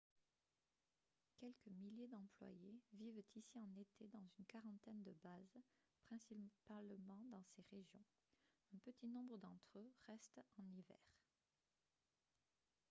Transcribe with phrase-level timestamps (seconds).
[1.37, 5.59] quelques milliers d'employés vivent ici en été dans une quarantaine de bases
[6.07, 8.03] principalement dans ces régions
[8.73, 11.03] un petit nombre d'entre eux restent en hiver